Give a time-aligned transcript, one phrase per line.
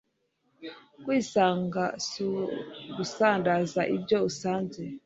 [1.03, 4.81] kwisanga sugusandaza ibyo usanze